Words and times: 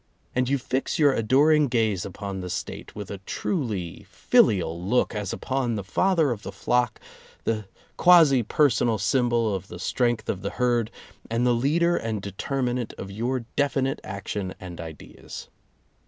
And 0.33 0.49
you 0.49 0.57
fix 0.57 0.97
your 0.97 1.13
adoring 1.13 1.67
gaze 1.67 2.05
upon 2.05 2.39
the 2.41 2.49
State, 2.49 2.95
with 2.95 3.11
a 3.11 3.19
truly 3.19 4.03
filial 4.09 4.81
look, 4.83 5.13
as 5.13 5.31
upon 5.31 5.75
the 5.75 5.83
Father 5.83 6.31
of 6.31 6.41
the 6.41 6.51
flock, 6.51 6.99
the 7.43 7.65
quasi 7.97 8.41
personal 8.41 8.97
symbol 8.97 9.53
of 9.53 9.67
the 9.67 9.77
strength 9.77 10.27
of 10.27 10.41
the 10.41 10.49
herd, 10.57 10.89
and 11.29 11.45
the 11.45 11.53
leader 11.53 11.95
and 11.97 12.19
determinant 12.19 12.93
of 12.97 13.11
your 13.11 13.41
definite 13.55 13.99
action 14.03 14.55
and 14.59 14.81
ideas. 14.81 15.49